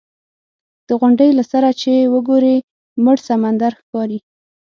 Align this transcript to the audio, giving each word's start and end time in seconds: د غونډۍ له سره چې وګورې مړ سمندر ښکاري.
د 0.87 0.89
غونډۍ 0.99 1.29
له 1.39 1.43
سره 1.51 1.69
چې 1.81 1.93
وګورې 2.13 2.55
مړ 3.03 3.17
سمندر 3.27 3.71
ښکاري. 3.79 4.19